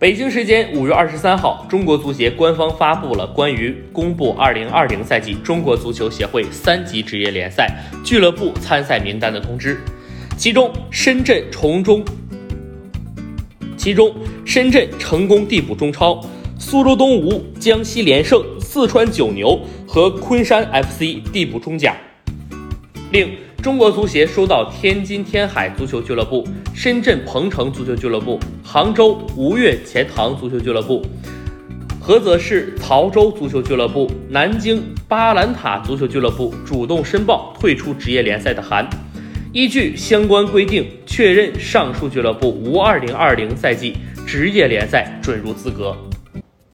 [0.00, 7.68] 北京时间五月二十三号，中国足协官方发布了关于公布二零二零赛季中国足球协会三级职业联赛
[8.04, 9.80] 俱乐部参赛名单的通知，
[10.36, 12.04] 其中深圳从中，
[13.76, 16.24] 其中深圳成功递补中超，
[16.60, 21.96] 苏州东吴、江西连胜、四川九牛和昆山 FC 递补中甲。
[23.10, 31.04] 另中国足协收到天津天海足球俱乐部、深圳鹏城足球俱乐部、杭州吴越钱塘足球俱乐部、
[32.00, 38.88] 菏泽市曹州足球俱乐部、南京巴兰塔足球俱乐部主动申报退出职业联赛的函，
[39.52, 45.96] 依据相关规定确认上述俱乐部无2020赛季职业联赛准入资格。